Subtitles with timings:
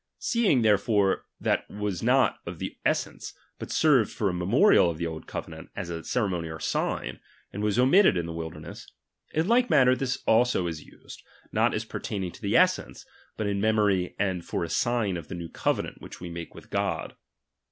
[0.17, 5.05] Seeing therefore that was not of the essence, but served for a memorial of the
[5.05, 7.19] old cove nant, as a ceremony or sign,
[7.53, 8.87] (and was omitted in the wilderness);
[9.35, 13.05] iu like manner this also is used, not as pertaining to the essence,
[13.37, 16.71] but in memory and for a sign of the new covenant which we make with
[16.71, 17.13] God.